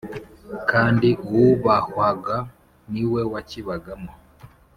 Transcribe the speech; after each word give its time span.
kandi 0.69 1.09
uwubahwaga 1.25 2.37
ni 2.91 3.03
we 3.11 3.21
wakibagamo 3.31 4.11